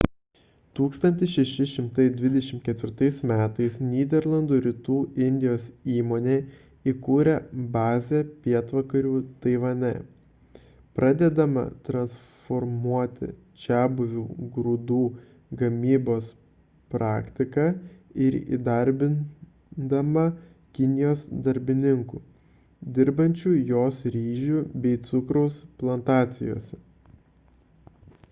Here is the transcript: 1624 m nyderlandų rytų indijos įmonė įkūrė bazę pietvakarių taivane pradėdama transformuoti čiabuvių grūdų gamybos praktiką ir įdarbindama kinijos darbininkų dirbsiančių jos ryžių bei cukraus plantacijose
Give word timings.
1624 0.77 3.09
m 3.25 3.27
nyderlandų 3.89 4.57
rytų 4.67 4.95
indijos 5.25 5.67
įmonė 5.95 6.37
įkūrė 6.91 7.35
bazę 7.75 8.21
pietvakarių 8.45 9.11
taivane 9.43 9.91
pradėdama 11.01 11.65
transformuoti 11.89 13.29
čiabuvių 13.65 14.23
grūdų 14.57 14.97
gamybos 15.61 16.33
praktiką 16.97 17.69
ir 18.29 18.39
įdarbindama 18.59 20.25
kinijos 20.79 21.27
darbininkų 21.49 22.23
dirbsiančių 22.99 23.55
jos 23.75 24.01
ryžių 24.19 24.65
bei 24.87 24.99
cukraus 25.11 25.61
plantacijose 25.83 26.81